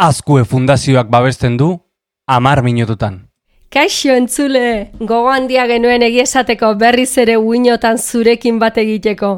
[0.00, 1.74] Azkue fundazioak babesten du,
[2.24, 3.18] amar minututan.
[3.68, 9.34] Kaixo entzule, gogo handia genuen egiesateko berriz ere uinotan zurekin bat egiteko.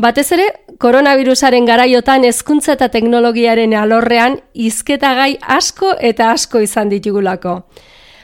[0.00, 0.46] Batez ere,
[0.80, 7.58] koronavirusaren garaiotan hezkuntza eta teknologiaren alorrean izketagai asko eta asko izan ditugulako.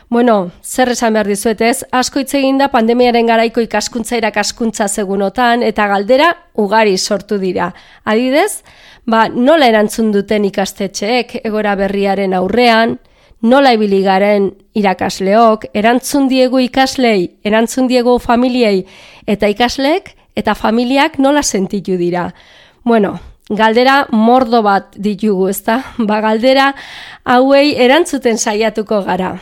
[0.08, 5.88] Bueno, zer esan behar dizuet ez, asko hitz da pandemiaren garaiko ikaskuntza irakaskuntza segunotan eta
[5.88, 7.72] galdera ugari sortu dira.
[8.04, 8.62] Adidez,
[9.04, 12.98] ba, nola erantzun duten ikastetxeek egora berriaren aurrean,
[13.42, 18.86] nola ibili garen irakasleok, erantzun diegu ikaslei, erantzun diegu familiei,
[19.26, 22.30] eta ikasleek eta familiak nola sentitu dira.
[22.84, 23.18] Bueno,
[23.50, 25.82] galdera mordo bat ditugu, ezta?
[25.98, 26.72] Ba, galdera
[27.24, 29.34] hauei erantzuten saiatuko gara.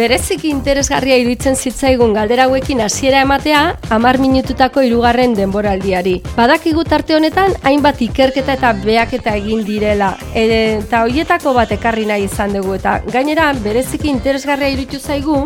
[0.00, 3.58] Berezik interesgarria iruditzen zitzaigun galdera hauekin hasiera ematea
[3.92, 6.14] hamar minututako hirugarren denboraldiari.
[6.38, 12.56] Badakigu tarte honetan hainbat ikerketa eta beaketa egin direla eta hoietako bat ekarri nahi izan
[12.56, 15.42] dugu eta gainera bereziki interesgarria iruditu zaigu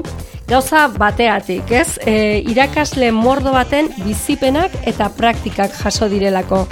[0.47, 1.99] gauza bateatik, ez?
[2.07, 6.67] E, irakasle mordo baten bizipenak eta praktikak jaso direlako.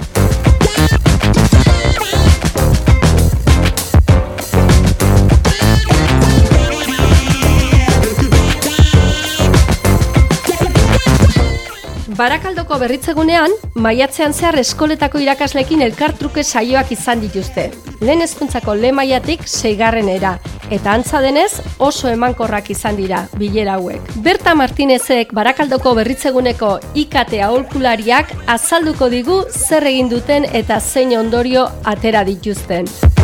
[12.13, 17.71] Barakaldoko berritzegunean, maiatzean zehar eskoletako irakaslekin elkartruke saioak izan dituzte.
[18.05, 20.35] Lehen ezkuntzako le maiatik seigarrenera,
[20.69, 24.13] eta antza denez oso emankorrak izan dira bilera hauek.
[24.27, 32.23] Berta Martinezek Barakaldoko berritzeguneko ikate aholkulariak azalduko digu zer egin duten eta zein ondorio atera
[32.29, 33.22] dituzten.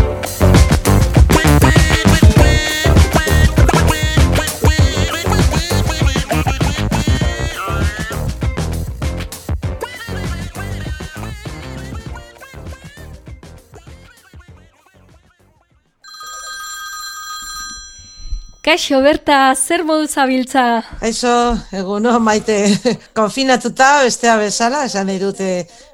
[18.61, 20.81] Kaixo, Berta, zer modu zabiltza?
[20.99, 21.31] Kaixo,
[21.71, 22.57] eguno, maite,
[23.19, 25.47] konfinatuta, bestea bezala, esan nahi dute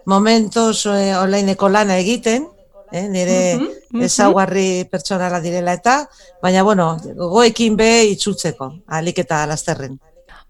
[0.09, 2.47] momentos e, onlineko lana egiten,
[2.91, 6.09] eh, nire mm -hmm, ezaugarri pertsonala direla eta,
[6.41, 9.99] baina, bueno, goekin be itxultzeko, alik eta lasterren.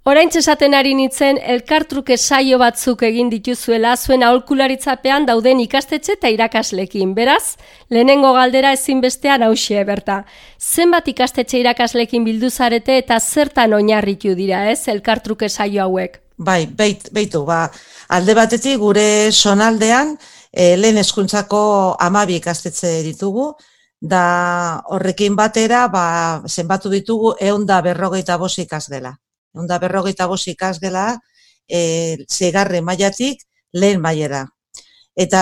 [0.06, 7.16] Orain txesaten ari nintzen, elkartruke saio batzuk egin dituzuela zuen aholkularitzapean dauden ikastetxe eta irakaslekin.
[7.18, 7.56] Beraz,
[7.90, 10.20] lehenengo galdera ezinbestean hausie, berta.
[10.62, 16.22] Zenbat ikastetxe irakaslekin bildu zarete eta zertan oinarritu dira, ez, elkartruke saio hauek?
[16.38, 17.64] Bai, beit, beitu, ba,
[18.14, 20.14] alde batetik gure sonaldean,
[20.54, 21.66] e, lehen eskuntzako
[21.98, 23.56] amabi ikastetxe ditugu,
[23.98, 24.24] da
[24.86, 26.08] horrekin batera, ba,
[26.46, 29.18] zenbatu ditugu, eunda da berrogeita bosik dela
[29.56, 31.20] onda berrogeita bost ikasgela,
[31.68, 33.42] e, zegarre maiatik
[33.74, 34.46] lehen maiera.
[35.16, 35.42] Eta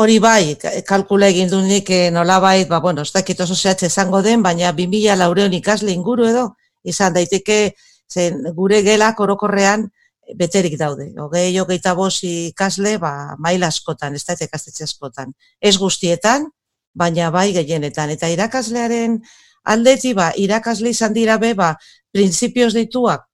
[0.00, 0.56] hori bai,
[0.86, 4.42] kalkula egin du nik e, nola bai, ba, bueno, ez dakit oso zehatze izango den,
[4.42, 6.46] baina 2000 laureon ikasle inguru edo,
[6.84, 7.74] izan daiteke
[8.10, 9.88] zen, gure gela korokorrean
[10.36, 11.10] beterik daude.
[11.18, 15.34] Ogei, hogeita bost ikasle, ba, maila askotan, ez da ikastetxe askotan.
[15.60, 16.46] Ez guztietan,
[16.94, 18.10] baina bai gehienetan.
[18.14, 19.18] Eta irakaslearen
[19.64, 21.74] aldeti, ba, irakasle izan dira be, ba,
[22.12, 23.26] prinsipios dituak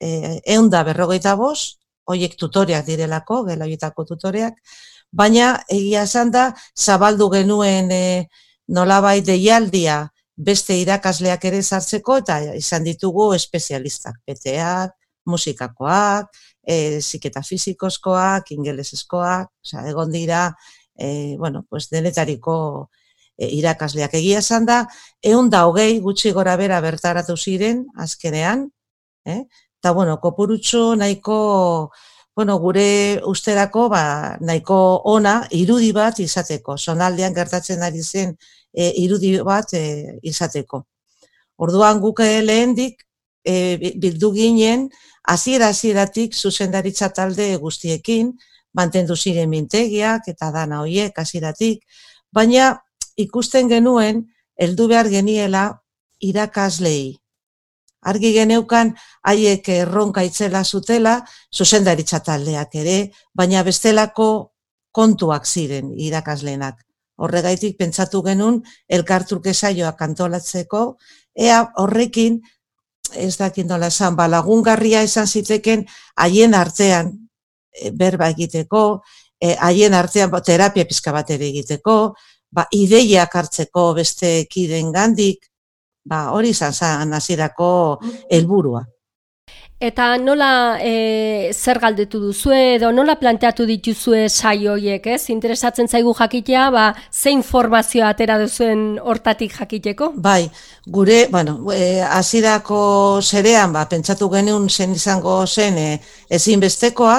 [0.00, 3.66] eh, eunda berrogeita bost, oiek tutoriak direlako, gela
[4.08, 4.54] tutoriak,
[5.12, 8.28] baina egia esan da, zabaldu genuen e,
[8.68, 14.92] nolabai deialdia beste irakasleak ere sartzeko, eta izan ditugu espezialistak, beteak,
[15.30, 16.34] musikakoak,
[16.66, 20.48] e, ziketa fizikozkoak, ingelesezkoak, oza, egon dira,
[20.98, 22.90] e, bueno, pues denetariko
[23.38, 24.84] e, irakasleak egia esan da,
[25.22, 28.68] egun da hogei gutxi gora bera bertaratu ziren, azkenean,
[29.26, 29.42] eh?
[29.80, 31.90] eta bueno, kopurutxo nahiko,
[32.36, 34.04] bueno, gure usterako, ba,
[34.40, 34.78] nahiko
[35.12, 38.36] ona, irudi bat izateko, sonaldean gertatzen ari zen
[38.72, 39.84] e, irudi bat e,
[40.22, 40.84] izateko.
[41.62, 43.04] Orduan guk lehendik,
[43.44, 44.88] e, bildu ginen,
[45.22, 48.32] hasiera hasieratik zuzendaritza talde guztiekin,
[48.74, 51.84] mantendu ziren mintegiak eta dana hoiek hasieratik,
[52.34, 52.72] baina
[53.16, 54.24] ikusten genuen
[54.56, 55.66] heldu behar geniela
[56.20, 57.16] irakaslei.
[58.04, 58.92] Argi geneukan
[59.24, 61.22] haiek erronka itzela zutela,
[61.52, 62.98] zuzendaritza taldeak ere,
[63.34, 64.28] baina bestelako
[64.92, 66.82] kontuak ziren irakaslenak.
[67.16, 70.84] Horregaitik pentsatu genuen elkartruke saioak antolatzeko,
[71.34, 72.40] ea horrekin,
[73.14, 75.84] ez dakit nola esan, ba, lagungarria esan ziteken
[76.16, 77.12] haien artean
[77.72, 79.02] e, berba egiteko,
[79.40, 82.14] e, haien artean terapia pizka bat ere egiteko,
[82.54, 85.50] ba, ideiak hartzeko beste kiden gandik,
[86.06, 87.70] ba, hori izan zan hasierako
[88.30, 88.84] helburua.
[89.84, 95.26] Eta nola e, zer galdetu duzue edo nola planteatu dituzue saio hoiek, ez?
[95.34, 100.12] Interesatzen zaigu jakitea, ba, ze informazioa atera duzuen hortatik jakiteko?
[100.14, 100.46] Bai,
[100.86, 105.90] gure, bueno, e, azirako zerean, ba, pentsatu genuen zen izango zen e,
[106.38, 107.18] ezinbestekoa,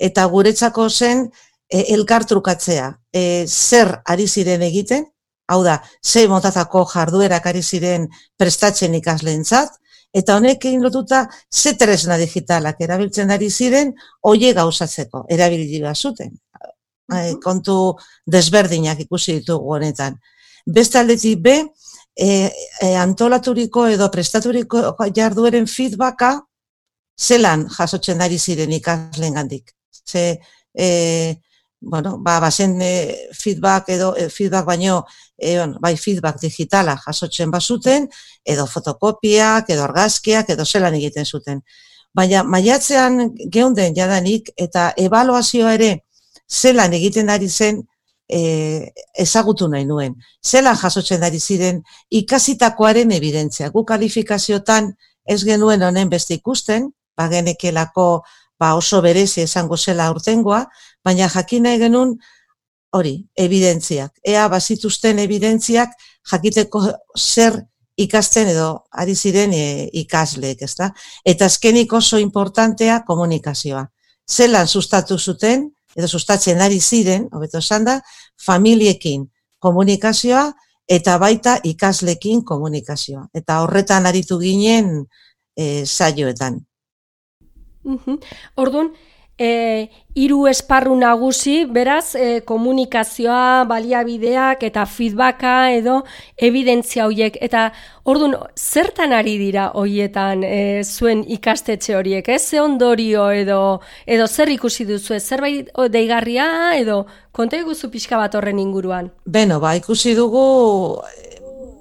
[0.00, 1.28] eta guretzako zen
[1.72, 2.90] e, elkartrukatzea.
[3.12, 5.06] E, zer ari ziren egiten,
[5.52, 8.08] hau da, ze motatako jarduerak ari ziren
[8.38, 9.78] prestatzen ikasleentzat,
[10.12, 13.94] eta honekin lotuta ze tresna digitalak erabiltzen ari ziren
[14.28, 16.36] hoie gauzatzeko, erabili zuten.
[17.12, 17.96] E, kontu
[18.26, 20.18] desberdinak ikusi ditugu honetan.
[20.66, 21.56] Beste aldetik be,
[22.16, 24.82] e, e, antolaturiko edo prestaturiko
[25.16, 26.40] jardueren feedbacka
[27.18, 29.72] zelan jasotzen ari ziren ikasleen gandik.
[30.06, 30.40] Ze,
[30.74, 31.36] e,
[31.82, 35.04] bueno, ba, bazen e, feedback edo e, feedback baino,
[35.36, 38.08] e, on, bai feedback digitala jasotzen bazuten,
[38.44, 41.62] edo fotokopiak, edo argazkiak, edo zelan egiten zuten.
[42.14, 45.92] Baina maiatzean geunden jadanik eta evaluazioa ere
[46.48, 47.82] zelan egiten ari zen
[48.28, 50.14] e, ezagutu nahi nuen.
[50.44, 53.70] Zelan jasotzen ari ziren ikasitakoaren evidentzia.
[53.74, 54.92] Gu kalifikaziotan
[55.26, 58.22] ez genuen honen beste ikusten, bagenekelako
[58.62, 60.66] ba oso berezi esango zela urtengoa,
[61.04, 62.16] baina jakin nahi genuen
[62.92, 64.12] hori, evidentziak.
[64.24, 65.94] Ea bazituzten evidentziak
[66.30, 66.84] jakiteko
[67.18, 67.62] zer
[67.96, 70.90] ikasten edo ari ziren e, ikasleek, ezta?
[71.24, 73.86] Eta azkenik oso importantea komunikazioa.
[74.28, 77.98] Zelan sustatu zuten, edo sustatzen ari ziren, hobeto esan da,
[78.46, 79.26] familiekin
[79.62, 80.50] komunikazioa
[80.88, 83.26] eta baita ikaslekin komunikazioa.
[83.34, 85.06] Eta horretan aritu ginen
[85.56, 86.60] e, saioetan.
[88.56, 88.92] Orduan,
[89.38, 96.02] e, hiru esparru nagusi, beraz, e, komunikazioa, baliabideak eta feedbacka edo
[96.36, 97.38] evidentzia horiek.
[97.40, 97.68] Eta
[98.04, 102.42] orduan, zertan ari dira horietan e, zuen ikastetxe horiek, ez?
[102.50, 103.60] Ze ondorio edo,
[104.06, 109.10] edo zer ikusi duzu, zerbait deigarria edo konta eguzu pixka bat horren inguruan?
[109.24, 111.00] Beno, ba, ikusi dugu,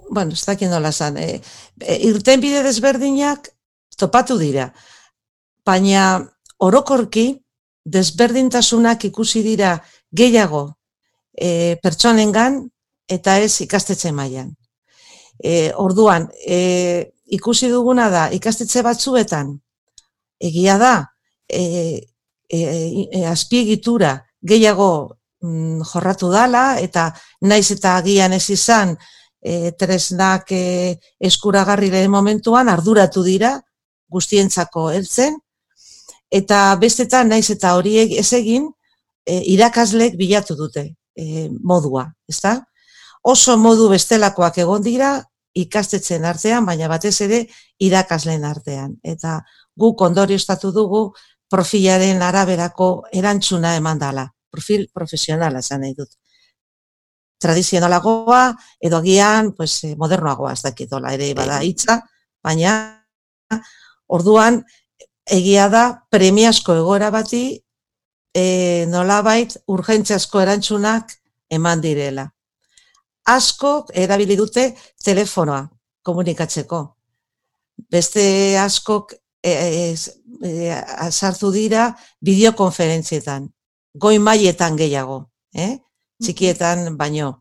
[0.10, 1.42] bueno, ez dakien nola zan, e,
[1.82, 3.52] e, irten bide desberdinak
[4.00, 4.72] topatu dira
[5.66, 6.28] baina
[6.62, 7.26] orokorki
[7.86, 9.76] desberdintasunak ikusi dira
[10.14, 10.64] gehiago
[11.34, 12.62] e, pertsonengan
[13.10, 14.52] eta ez ikastetxe mailan.
[15.42, 19.56] E, orduan, e, ikusi duguna da ikastetxe batzuetan
[20.42, 20.94] egia da
[21.50, 21.64] e,
[22.50, 27.10] e, e, azpiegitura gehiago mm, jorratu dala eta
[27.42, 28.96] naiz eta agian ez izan
[29.42, 33.56] e, tresnak e, eskuragarri momentuan arduratu dira
[34.10, 35.40] guztientzako heltzen
[36.32, 38.70] eta bestetan naiz eta horiek ez egin
[39.26, 40.86] e, irakaslek bilatu dute
[41.16, 42.62] e, modua, ezta?
[43.24, 45.20] Oso modu bestelakoak egon dira
[45.54, 47.42] ikastetzen artean, baina batez ere
[47.84, 48.96] irakasleen artean.
[49.04, 49.42] Eta
[49.78, 51.04] gu kondori estatu dugu
[51.52, 54.26] profilaren araberako erantzuna eman dala.
[54.52, 56.10] Profil profesionala esan nahi dut.
[57.42, 58.42] Tradizionalagoa,
[58.80, 62.00] edo agian, pues, eh, modernoagoa, ez dakitola ere bada hitza,
[62.44, 62.74] baina
[64.08, 64.62] orduan
[65.32, 67.44] egia da premiazko egora bati
[68.36, 71.16] e, nolabait urgentziazko erantzunak
[71.52, 72.28] eman direla.
[73.32, 74.72] Asko erabili dute
[75.04, 75.64] telefonoa
[76.04, 76.82] komunikatzeko.
[77.92, 78.24] Beste
[78.60, 79.14] askok
[79.44, 79.96] e, e,
[80.48, 80.82] e,
[81.12, 81.90] sartu dira
[82.22, 83.48] bideokonferentzietan,
[83.96, 85.24] goi mailetan gehiago,
[85.54, 85.78] eh?
[86.22, 87.34] txikietan baino.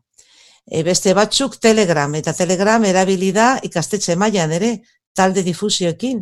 [0.65, 4.75] E, beste batzuk telegram, eta telegram erabili da ikastetxe mailan ere,
[5.17, 6.21] talde difusioekin,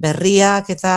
[0.00, 0.94] berriak eta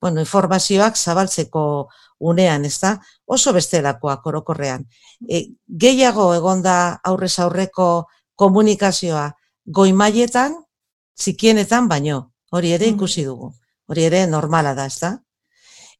[0.00, 1.88] bueno, informazioak zabaltzeko
[2.18, 2.96] unean, ez da?
[3.26, 4.84] Oso bestelakoak orokorrean.
[5.28, 9.30] E, gehiago egonda aurrez aurreko komunikazioa
[9.66, 10.54] goimailetan,
[11.18, 12.20] zikienetan baino,
[12.52, 12.94] hori ere mm.
[12.96, 13.52] ikusi dugu.
[13.88, 15.12] Hori ere normala da, ez da?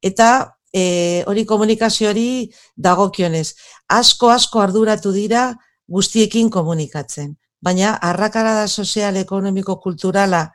[0.03, 0.29] Eta
[0.73, 3.53] e, hori komunikazioari dagokionez,
[3.89, 5.49] asko asko arduratu dira
[5.87, 7.35] guztiekin komunikatzen.
[7.61, 10.45] Baina arrakarada sozial, ekonomiko, kulturala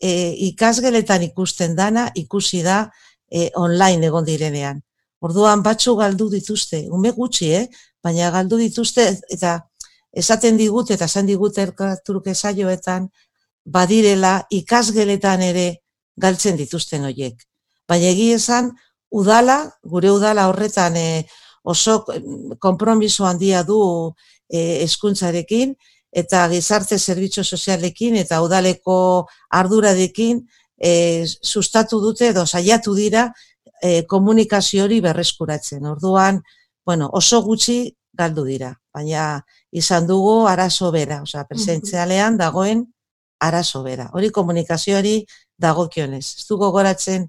[0.00, 2.90] e, ikasgeletan ikusten dana ikusi da
[3.30, 4.82] e, online egon direnean.
[5.20, 7.66] Orduan batzu galdu dituzte, ume gutxi, eh?
[8.04, 9.56] baina galdu dituzte eta
[10.12, 13.08] esaten digut eta esan digut erkaturuk esaioetan
[13.64, 15.66] badirela ikasgeletan ere
[16.16, 17.40] galtzen dituzten hoiek.
[17.88, 18.70] Baina egi esan,
[19.10, 21.26] udala, gure udala horretan e,
[21.64, 22.04] oso
[22.62, 23.80] konpromiso handia du
[24.48, 25.74] e, eskuntzarekin,
[26.16, 30.40] eta gizarte zerbitzu sozialekin eta udaleko arduradekin
[30.80, 33.26] e, sustatu dute edo saiatu dira
[33.82, 35.84] e, komunikazio hori berreskuratzen.
[35.84, 36.40] Orduan,
[36.86, 39.42] bueno, oso gutxi galdu dira, baina
[39.76, 42.86] izan dugu arazo bera, osea, presentzialean dagoen
[43.40, 44.08] arazo bera.
[44.16, 45.18] Hori komunikazioari
[45.60, 46.24] dagokionez.
[46.38, 47.28] Ez du gogoratzen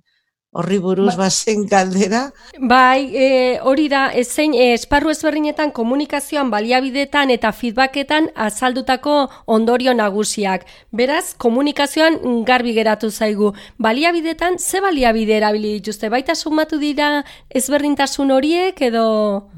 [0.58, 2.24] horri buruz ba, bazen galdera.
[2.58, 3.28] Bai, e,
[3.62, 9.18] hori da, zein e, esparru ezberdinetan komunikazioan baliabidetan eta feedbacketan azaldutako
[9.58, 10.66] ondorio nagusiak.
[10.92, 13.52] Beraz, komunikazioan garbi geratu zaigu.
[13.78, 16.10] Baliabidetan, ze baliabide erabili dituzte?
[16.10, 17.22] Baita sumatu dira
[17.62, 19.06] ezberdintasun horiek edo...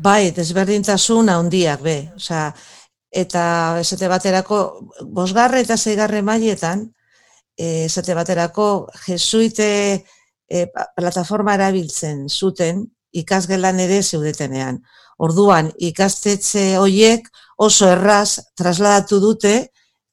[0.04, 1.98] Bai, ezberdintasun handiak be.
[2.20, 2.52] Osea,
[3.24, 3.44] eta
[3.80, 4.62] esate baterako,
[5.16, 6.90] bosgarre eta zeigarre mailetan,
[7.56, 9.70] e, esate baterako, jesuite
[10.50, 10.66] e,
[10.98, 14.82] plataforma erabiltzen zuten ikasgelan ere zeudetenean.
[15.20, 17.28] Orduan, ikastetxe hoiek
[17.60, 19.54] oso erraz trasladatu dute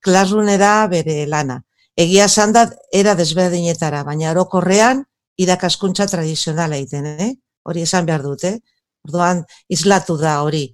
[0.02, 1.60] klasrunera bere lana.
[1.96, 5.04] Egia da era desberdinetara, baina orokorrean
[5.38, 7.34] irakaskuntza tradizionala egiten, eh?
[7.64, 8.58] hori esan behar dute.
[9.06, 10.72] Orduan, islatu da hori.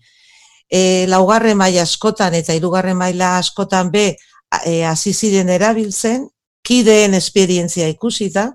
[0.71, 4.17] E, laugarren maila askotan eta hirugarren maila askotan be
[4.65, 6.29] e, hasi ziren erabiltzen,
[6.65, 8.53] kideen esperientzia ikusita,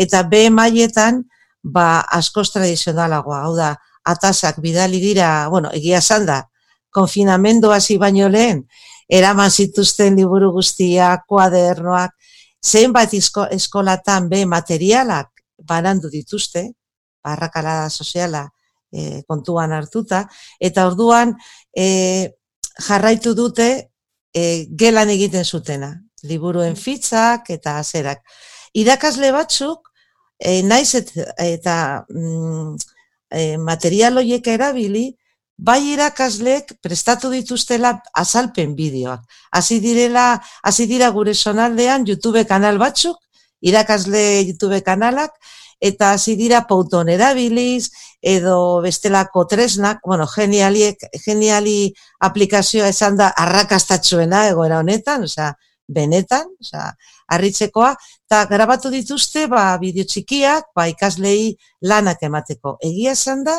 [0.00, 1.24] eta B mailetan
[1.62, 3.74] ba askoz tradizionalagoa, hau da,
[4.08, 6.40] atasak bidali dira, bueno, egia esan da,
[6.90, 8.64] konfinamendu hasi baino lehen,
[9.08, 12.16] eraman zituzten liburu guztiak, kuadernoak,
[12.64, 15.28] zenbat eskolatan B materialak
[15.68, 16.70] banandu dituzte,
[17.24, 18.46] barrakala soziala
[18.92, 20.24] e, kontuan hartuta,
[20.60, 21.34] eta orduan
[21.76, 22.30] e,
[22.80, 23.68] jarraitu dute
[24.32, 25.92] e, gelan egiten zutena,
[26.24, 28.24] liburuen fitzak eta azerak.
[28.74, 29.89] Irakasle batzuk
[30.40, 32.76] e, naiz et, eta mm,
[33.30, 35.10] e, material horiek erabili,
[35.60, 39.20] bai irakaslek prestatu dituztela azalpen bideoak.
[39.52, 43.18] Hasi direla, hasi dira gure sonaldean YouTube kanal batzuk,
[43.60, 45.36] irakasle YouTube kanalak,
[45.80, 54.46] eta hasi dira pauton erabiliz, edo bestelako tresnak, bueno, genialiek, geniali aplikazioa esan da arrakastatzuena
[54.48, 55.54] egoera honetan, osea,
[55.90, 56.90] benetan, osea,
[57.34, 57.92] harritzekoa,
[58.28, 62.76] eta grabatu dituzte, ba, bideo txikiak, ba, ikaslei lanak emateko.
[62.86, 63.58] Egia esan da,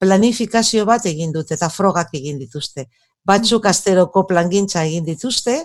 [0.00, 2.86] planifikazio bat egin dute, eta frogak egin dituzte.
[3.26, 5.58] Batzuk asteroko plangintza egin dituzte,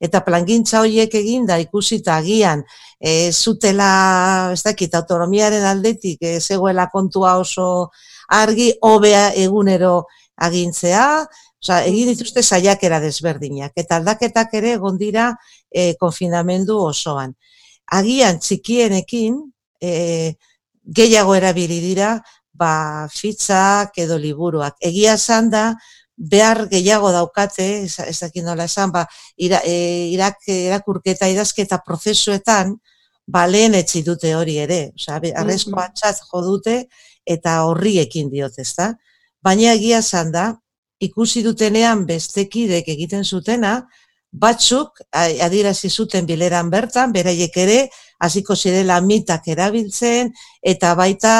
[0.00, 2.64] eta plangintza horiek egin da ikusita agian,
[2.96, 7.90] e, zutela, ez dakit, autonomiaren aldetik, e, zegoela kontua oso
[8.32, 10.06] argi, hobea egunero
[10.40, 11.06] agintzea,
[11.62, 15.28] Osa, egin dituzte saiakera desberdinak, eta aldaketak ere gondira
[15.74, 17.34] e, konfinamendu osoan.
[17.92, 19.38] Agian txikienekin
[19.82, 20.34] e,
[20.84, 22.16] gehiago erabili dira,
[22.52, 24.76] ba, fitzak edo liburuak.
[24.80, 25.72] Egia esan da,
[26.16, 32.76] behar gehiago daukate, ez dakit nola esan, ba, ira, e, irak, irakurketa idazketa prozesuetan,
[33.26, 34.82] ba, lehen etzi dute hori ere.
[34.98, 36.76] Osa, arrezko atxat jo dute,
[37.26, 38.92] eta horriekin diote, ezta?
[39.42, 40.52] Baina egia esan da,
[41.02, 43.80] ikusi dutenean bestekidek egiten zutena,
[44.32, 47.78] batzuk adierazi zuten bileran bertan, beraiek ere,
[48.22, 51.34] hasiko zirela mitak erabiltzen, eta baita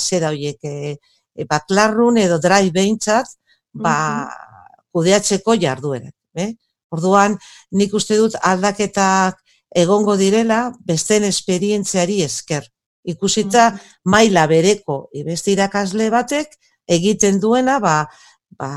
[0.00, 0.96] zera horiek, e,
[1.36, 3.36] e, baklarrun edo drive behintzat,
[3.72, 3.94] ba,
[4.92, 6.10] kudeatzeko jarduera.
[6.34, 6.50] Eh?
[6.92, 7.38] Orduan,
[7.78, 9.38] nik uste dut aldaketak
[9.82, 12.66] egongo direla, besten esperientziari esker.
[13.08, 13.70] Ikusita,
[14.04, 16.52] maila bereko, beste irakasle batek,
[16.86, 18.02] egiten duena, ba,
[18.58, 18.70] ba,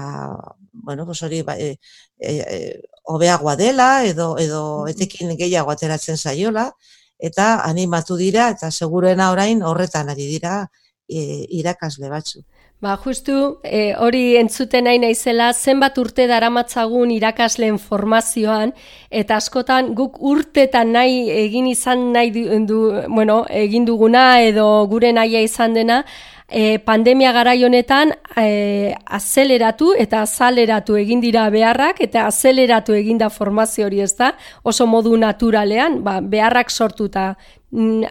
[0.72, 1.78] bueno, pues hori, ba, e,
[2.20, 6.72] e, e, dela, edo, edo etekin gehiago ateratzen zaiola,
[7.20, 10.68] eta animatu dira, eta seguruena orain horretan ari dira
[11.08, 12.44] e, irakasle batzu.
[12.84, 18.74] Ba, justu, e, hori entzuten nahi naizela, zenbat urte daramatzagun irakasleen formazioan,
[19.10, 22.34] eta askotan guk urtetan nahi egin izan nahi
[22.68, 26.04] du, bueno, egin duguna edo gure nahia izan dena,
[26.48, 33.86] e, pandemia garai honetan e, azeleratu eta azaleratu egin dira beharrak eta azeleratu eginda formazio
[33.88, 34.34] hori ez da,
[34.64, 37.36] oso modu naturalean, ba, beharrak sortuta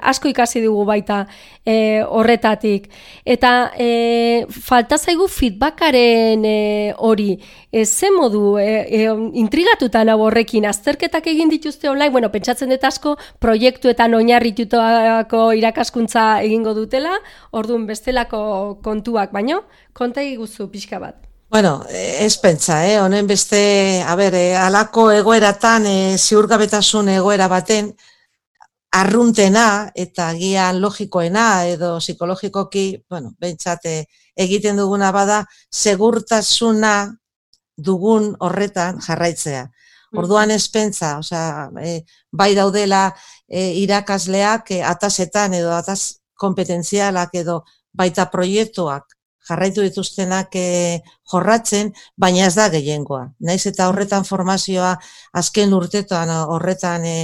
[0.01, 1.25] asko ikasi dugu baita
[1.65, 2.89] e, horretatik.
[3.25, 7.39] Eta e, falta zaigu feedbackaren e, hori,
[7.73, 9.03] e, ze modu e, e,
[9.41, 16.75] intrigatuta nago horrekin, azterketak egin dituzte online, bueno, pentsatzen dut asko proiektuetan oinarritutako irakaskuntza egingo
[16.75, 17.19] dutela,
[17.53, 21.25] orduan bestelako kontuak, baino, konta guzu pixka bat.
[21.55, 22.99] Bueno, ez pentsa, eh?
[22.99, 27.93] honen beste, a ber, eh, alako egoeratan, eh, ziurgabetasun egoera baten,
[28.95, 34.05] arruntena eta gian logikoena edo psikologikoki, bueno, bentsate
[34.37, 36.95] egiten duguna bada, segurtasuna
[37.77, 39.65] dugun horretan jarraitzea.
[40.15, 41.95] Orduan ez pentsa, osea, e,
[42.31, 43.09] bai daudela
[43.49, 49.14] e, irakasleak e, atasetan edo ataz kompetentzialak edo baita proiektuak
[49.49, 53.29] jarraitu dituztenak e, jorratzen, baina ez da gehiengoa.
[53.41, 54.95] Naiz eta horretan formazioa
[55.41, 57.17] azken urtetan horretan e,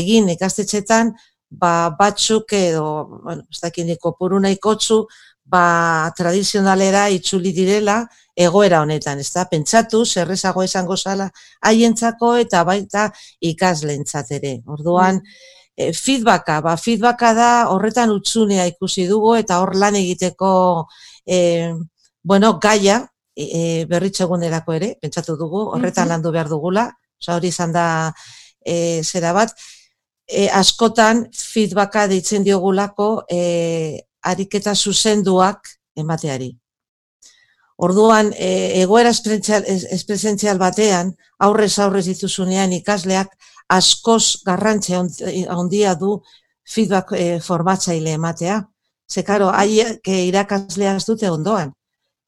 [0.00, 1.14] egin ikastetxetan,
[1.50, 2.84] ba, batzuk edo,
[3.24, 5.04] bueno, ez dakiniko puru nahikotzu,
[5.48, 8.02] ba, tradizionalera itzuli direla
[8.38, 11.30] egoera honetan, ez da, pentsatu, zerrezago esango zala
[11.66, 13.08] haientzako eta baita
[13.52, 14.58] ikaslentzat ere.
[14.66, 15.22] Orduan,
[15.78, 20.50] e, feedbacka, ba, feedbacka da horretan utzunea ikusi dugu eta hor lan egiteko
[21.28, 21.74] e,
[22.22, 23.02] bueno, gaia
[23.36, 26.88] e, e berritxegunerako ere, pentsatu dugu, horretan landu behar dugula,
[27.20, 27.86] oza, hori izan da
[28.64, 29.52] e, zera bat,
[30.26, 33.42] e, askotan feedbacka deitzen diogulako e,
[34.22, 36.50] ariketa zuzenduak emateari.
[37.78, 41.12] Orduan, e, egoera espresentzial batean,
[41.46, 43.36] aurrez aurrez dituzunean ikasleak
[43.70, 46.16] askoz garrantze handia du
[46.66, 48.58] feedback e, formatzaile ematea.
[49.08, 51.72] Ze karo, haiek irakaslea ez dute ondoan.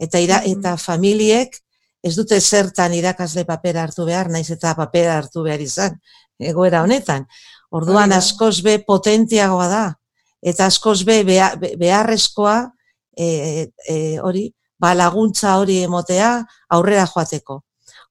[0.01, 1.59] Eta, ira, eta familiek
[2.03, 5.99] ez dute zertan irakasle papera hartu behar, naiz eta papera hartu behar izan,
[6.41, 7.27] egoera honetan.
[7.71, 9.85] Orduan askoz be potentiagoa da,
[10.41, 11.21] eta askoz be
[11.79, 12.57] beharrezkoa
[13.17, 14.49] e, e, hori,
[14.81, 16.39] ba laguntza hori emotea
[16.73, 17.61] aurrera joateko.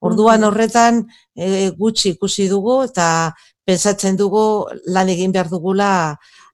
[0.06, 1.02] Orduan horretan
[1.36, 3.34] e, gutxi ikusi dugu eta
[3.66, 5.90] pensatzen dugu lan egin behar dugula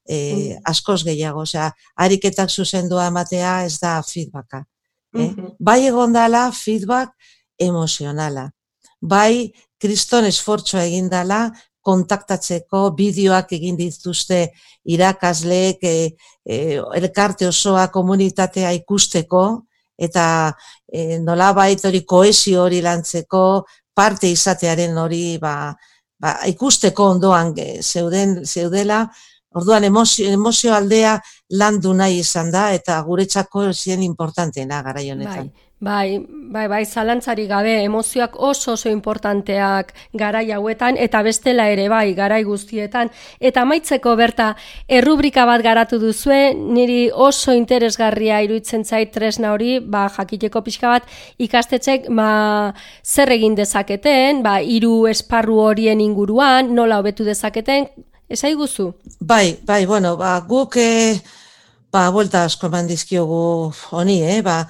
[0.08, 1.44] e, askoz gehiago.
[1.46, 4.64] Osea, ariketak zuzendua ematea ez da feedbacka.
[5.16, 5.30] Eh?
[5.58, 7.14] Bai egon dala feedback
[7.58, 8.50] emozionala.
[9.00, 11.46] Bai kriston esfortzoa egin dala
[11.86, 14.40] kontaktatzeko bideoak egin dituzte
[14.96, 15.94] irakasleek e,
[16.42, 16.56] e,
[16.98, 19.44] elkarte osoa komunitatea ikusteko
[19.96, 20.26] eta
[20.92, 23.42] e, nolabait hori koesio hori lantzeko
[23.96, 25.72] parte izatearen hori ba,
[26.20, 29.06] ba, ikusteko ondoan zeuden zeudela
[29.56, 31.18] orduan emozio, emozio aldea
[31.60, 35.48] landu nahi izan da eta guretzako zien importanteena garaionetan.
[35.48, 35.66] Bai.
[35.78, 42.14] Bai, bai, bai, zalantzari gabe, emozioak oso oso importanteak garai hauetan, eta bestela ere bai,
[42.16, 43.10] garai guztietan.
[43.40, 44.46] Eta maitzeko berta,
[44.88, 51.14] errubrika bat garatu duzue, niri oso interesgarria iruditzen zait tresna hori, ba, jakiteko pixka bat,
[51.36, 52.72] ikastetxek, ba,
[53.04, 57.90] zer egin dezaketen, ba, hiru esparru horien inguruan, nola hobetu dezaketen,
[58.28, 58.92] esai guzu?
[59.20, 61.20] Bai, bai, bueno, ba, guk, e,
[61.92, 64.64] ba, buelta asko mandizkiogu honi, eh, ba,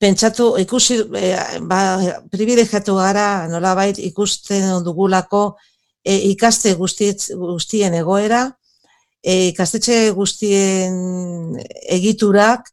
[0.00, 1.34] pentsatu ikusi e,
[1.68, 1.80] ba
[2.32, 5.42] privilegiatu gara nolabait ikusten dugulako
[6.04, 8.46] e, ikaste guztiet, guztien egoera
[9.20, 10.96] e, ikastetxe guztien
[11.98, 12.72] egiturak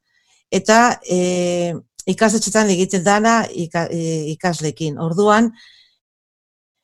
[0.51, 1.75] eta e,
[2.07, 4.95] ikastetxetan egiten dana e, ikaslekin.
[5.03, 5.51] Orduan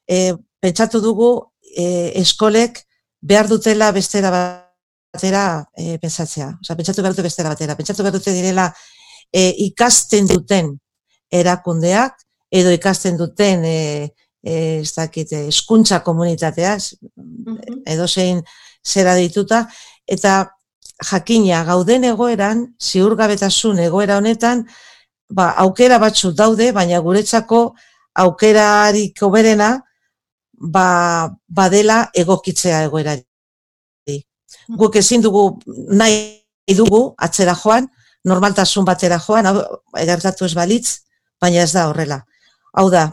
[0.10, 1.32] e, pentsatu dugu
[1.72, 2.84] e, eskolek
[3.24, 6.50] behar dutela bestera batera e, pentsatzea.
[6.60, 7.78] Osa, pentsatu behar dute bestera batera.
[7.80, 8.68] Pentsatu behar dute direla
[9.32, 10.74] e, ikasten duten
[11.32, 12.20] erakundeak
[12.54, 13.78] edo ikasten duten e,
[14.44, 16.76] e, ez dakit, eskuntza komunitatea,
[17.90, 18.44] edo zein
[18.86, 19.64] zera dituta,
[20.06, 20.36] eta
[21.10, 24.68] jakina gauden egoeran, ziurgabetasun egoera honetan,
[25.34, 27.64] ba, aukera batzu daude, baina guretzako
[28.22, 29.78] aukerarik oberena,
[30.64, 33.26] ba, badela egokitzea egoerari.
[34.80, 35.60] Guk ezin dugu
[35.92, 37.90] nahi dugu atzera joan,
[38.24, 39.50] normaltasun batera joan,
[40.00, 41.04] egertatu ez balitz,
[41.42, 42.22] baina ez da horrela.
[42.74, 43.10] Hau da,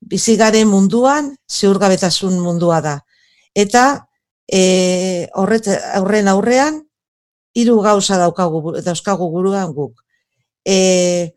[0.00, 2.98] bizigaren munduan, ziurgabetasun mundua da.
[3.54, 3.84] Eta
[4.50, 6.82] e, horret, aurren aurrean,
[7.54, 10.02] hiru gauza daukagu, dauzkagu guruan guk.
[10.66, 11.34] E,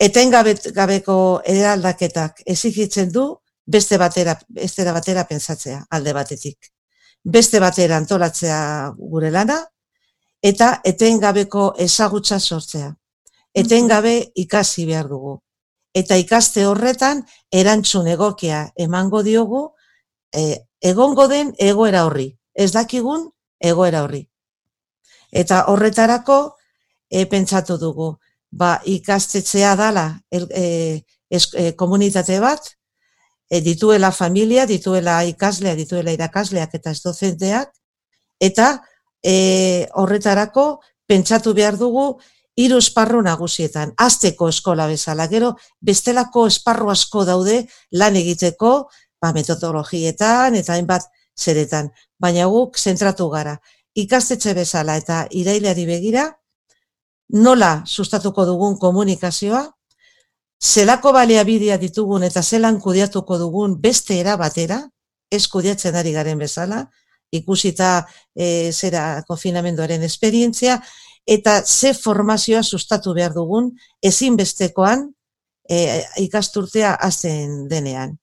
[0.00, 3.28] eten gabeko eraldaketak ezigitzen du,
[3.66, 6.72] beste batera, beste batera pensatzea, alde batetik.
[7.22, 9.60] Beste batera antolatzea gure lana,
[10.42, 12.90] eta etengabeko ezagutza sortzea.
[13.54, 15.36] Etengabe ikasi behar dugu.
[15.94, 17.22] Eta ikaste horretan
[17.52, 19.62] erantzun egokia emango diogu
[20.34, 22.32] e, egongo den egoera horri.
[22.54, 23.28] Ez dakigun
[23.60, 24.24] egoera horri.
[25.30, 26.38] Eta horretarako
[27.10, 28.16] e, pentsatu dugu,
[28.50, 32.72] ba ikastetzea dala e, e, komunitate bat,
[33.52, 37.68] e, dituela familia, dituela ikaslea, dituela irakasleak eta ez dozenteak,
[38.40, 38.68] eta
[39.20, 39.34] e,
[39.92, 42.06] horretarako pentsatu behar dugu
[42.56, 45.52] hiru esparru nagusietan, azteko eskola bezala, gero
[45.84, 47.58] bestelako esparru asko daude
[48.00, 48.72] lan egiteko,
[49.20, 51.04] ba, metodologietan eta hainbat
[51.36, 53.58] zeretan, baina guk zentratu gara.
[53.92, 56.30] Ikastetxe bezala eta irailari begira,
[57.36, 59.66] nola sustatuko dugun komunikazioa,
[60.62, 64.82] zelako baliabidea ditugun eta zelan kudiatuko dugun beste era batera,
[65.30, 66.84] ez kudiatzen ari garen bezala,
[67.32, 70.78] ikusita e, zera konfinamenduaren esperientzia,
[71.26, 73.72] eta ze formazioa sustatu behar dugun
[74.02, 75.08] ezinbestekoan
[75.68, 78.18] e, ikasturtea hazen denean.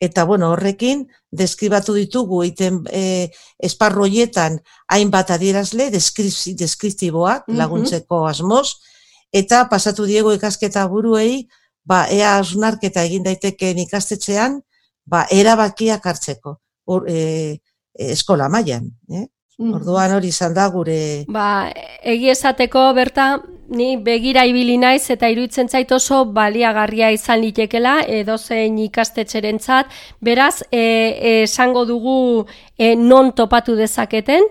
[0.00, 3.30] Eta, bueno, horrekin, deskribatu ditugu iten e,
[3.62, 8.80] esparroietan hainbat adierazle, deskriptiboak laguntzeko asmoz,
[9.34, 11.44] eta pasatu diego ikasketa buruei,
[11.84, 14.60] ba, ea asnarketa egin daitekeen ikastetxean,
[15.04, 17.58] ba, erabakiak hartzeko, or, e,
[18.14, 18.88] eskola mailan.
[19.10, 19.26] Eh?
[19.58, 19.74] Mhm.
[19.78, 21.24] Orduan hori izan da gure...
[21.30, 21.70] Ba,
[22.02, 23.28] egi esateko, berta,
[23.68, 29.94] ni begira ibili naiz eta iruditzen zait oso baliagarria izan litekela edo zein ikastetxerentzat.
[30.20, 32.18] Beraz, e, esango dugu
[32.76, 34.50] e, non topatu dezaketen,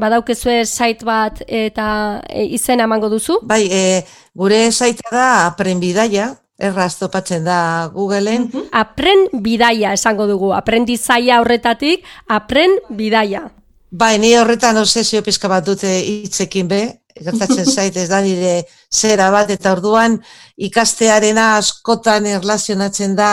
[0.00, 1.86] badaukezue site bat eta
[2.28, 3.38] e, izen emango duzu?
[3.42, 3.82] Bai, e,
[4.34, 8.48] gure saita da apren bidaia, erraz topatzen da Googleen.
[8.52, 13.48] Mm Apren bidaia esango dugu, aprendizaia horretatik, apren bidaia.
[13.92, 16.82] Bai, ni horretan obsesio pizka bat dute hitzekin be,
[17.20, 20.16] gertatzen zait ez da nire zera bat, eta orduan
[20.56, 23.32] ikastearena askotan erlazionatzen da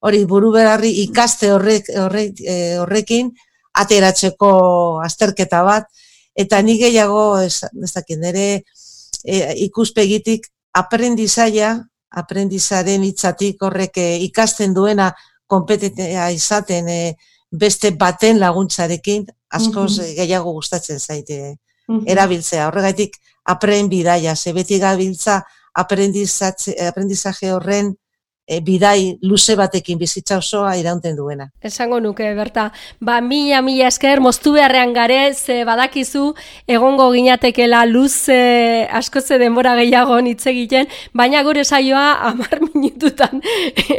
[0.00, 3.30] hori buru berarri ikaste horrek, horrek, e, horrekin
[3.76, 4.50] ateratzeko
[5.04, 5.86] azterketa bat,
[6.36, 8.46] eta ni gehiago ez, ez dakit, nire
[9.24, 11.76] e, ikuspegitik aprendizaia,
[12.10, 15.10] aprendizaren hitzatik horrek e, ikasten duena
[15.50, 17.00] kompetentea izaten e,
[17.50, 21.56] beste baten laguntzarekin, askoz mm gehiago gustatzen zaite
[22.06, 22.68] erabiltzea.
[22.68, 23.16] Horregatik,
[23.50, 25.40] apren bidaia, ze beti gabiltza
[25.74, 27.94] aprendizaje horren
[28.50, 31.46] e, bidai luze batekin bizitza osoa iraunten duena.
[31.62, 36.24] Esango nuke, berta, ba, mila, mila esker, moztu beharrean gare, ze badakizu,
[36.66, 38.40] egongo ginatekela luze
[39.00, 43.38] askotze denbora gehiago hitz egiten, baina gure saioa amar minututan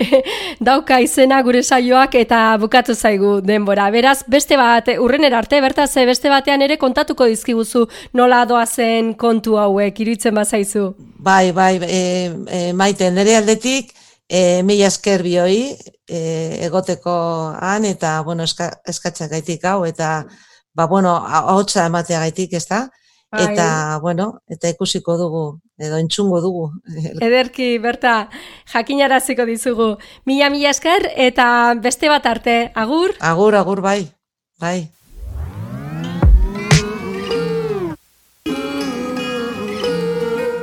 [0.69, 3.87] dauka izena gure saioak eta bukatu zaigu denbora.
[3.93, 9.55] Beraz, beste bat, urren arte, berta, ze beste batean ere kontatuko dizkiguzu nola doazen kontu
[9.61, 10.91] hauek, iruditzen bazaizu.
[11.21, 12.01] Bai, bai, e,
[12.49, 13.93] e, maite, nire aldetik,
[14.31, 15.75] e, mila esker bioi
[16.07, 16.21] e,
[16.67, 17.13] egoteko
[17.59, 20.23] han eta bueno, eska, eskatzea gaitik hau eta
[20.73, 21.17] ba, bueno,
[21.51, 22.85] hotza ematea gaitik ez da
[23.31, 23.49] bai.
[23.51, 25.43] eta bueno, eta ikusiko dugu
[25.81, 26.69] edo entzungo dugu.
[27.27, 28.29] Ederki, berta,
[28.71, 29.95] jakinaraziko dizugu.
[30.29, 33.15] Mila, mila esker, eta beste bat arte, agur?
[33.19, 34.05] Agur, agur, bai,
[34.61, 34.91] bai.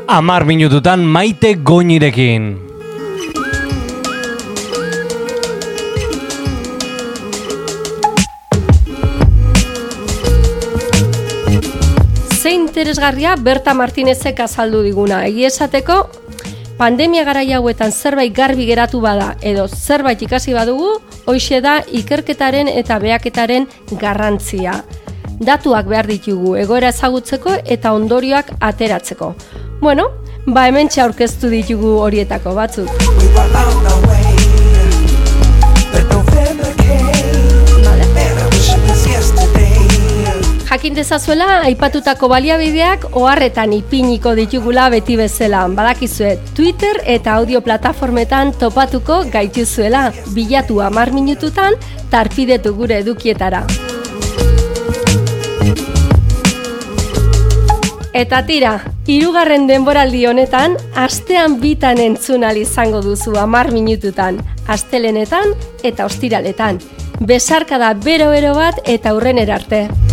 [0.08, 1.52] Amar minututan maite
[12.48, 12.68] goinirekin.
[12.68, 15.26] interesgarria Berta Martinezek azaldu diguna.
[15.26, 16.08] Egi esateko,
[16.78, 22.98] pandemia gara hauetan zerbait garbi geratu bada edo zerbait ikasi badugu, hoxe da ikerketaren eta
[22.98, 23.66] beaketaren
[24.00, 24.84] garrantzia.
[25.40, 29.34] Datuak behar ditugu egoera ezagutzeko eta ondorioak ateratzeko.
[29.80, 30.08] Bueno,
[30.46, 34.07] ba hemen aurkeztu ditugu horietako batzuk.
[40.68, 45.62] Jakin dezazuela, aipatutako baliabideak oharretan ipiniko ditugula beti bezala.
[45.72, 50.10] Badakizue, Twitter eta audio plataformetan topatuko gaituzuela.
[50.34, 51.72] Bilatu amar minututan,
[52.10, 53.62] tarpidetu gure edukietara.
[58.12, 58.74] Eta tira,
[59.06, 66.78] hirugarren denboraldi honetan, astean bitan entzun izango duzu amar minututan, astelenetan eta ostiraletan.
[67.20, 70.07] Besarka da bero-bero bat eta hurren erarte.